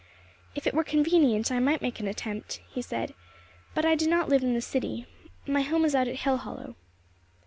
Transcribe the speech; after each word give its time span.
"If 0.55 0.65
it 0.65 0.73
were 0.73 0.83
convenient 0.83 1.51
I 1.51 1.59
might 1.59 1.83
make 1.83 1.99
the 1.99 2.07
attempt," 2.07 2.59
he 2.67 2.81
said. 2.81 3.13
"But 3.75 3.85
I 3.85 3.93
do 3.93 4.07
not 4.09 4.29
live 4.29 4.41
in 4.41 4.55
the 4.55 4.59
city. 4.61 5.05
My 5.45 5.61
home 5.61 5.85
is 5.85 5.93
out 5.93 6.07
at 6.07 6.15
Hillhollow." 6.15 6.73